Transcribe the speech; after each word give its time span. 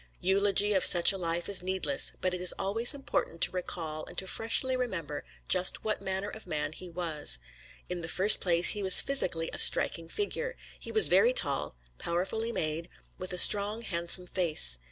Eulogy 0.19 0.73
of 0.73 0.83
such 0.83 1.11
a 1.11 1.17
life 1.19 1.47
is 1.47 1.61
needless, 1.61 2.13
but 2.21 2.33
it 2.33 2.41
is 2.41 2.55
always 2.57 2.95
important 2.95 3.39
to 3.39 3.51
recall 3.51 4.03
and 4.07 4.17
to 4.17 4.25
freshly 4.25 4.75
remember 4.75 5.23
just 5.47 5.83
what 5.83 6.01
manner 6.01 6.29
of 6.29 6.47
man 6.47 6.71
he 6.73 6.89
was. 6.89 7.37
In 7.87 8.01
the 8.01 8.07
first 8.07 8.41
place 8.41 8.69
he 8.69 8.81
was 8.81 8.99
physically 8.99 9.51
a 9.53 9.59
striking 9.59 10.09
figure. 10.09 10.55
He 10.79 10.91
was 10.91 11.07
very 11.07 11.33
tall, 11.33 11.75
powerfully 11.99 12.51
made, 12.51 12.89
with 13.19 13.31
a 13.31 13.37
strong, 13.37 13.83
handsome 13.83 14.25
face. 14.25 14.79